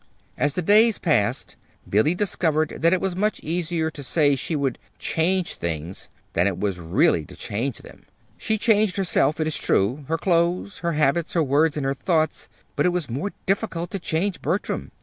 [0.35, 1.55] As the days passed
[1.87, 6.57] Billy discovered that it was much easier to say she would "change things" than it
[6.59, 8.07] was really to change them.
[8.35, 12.49] She changed herself, it is true her clothes, her habits, her words, and her thoughts;
[12.75, 14.91] but it was more difficult to change Bertram.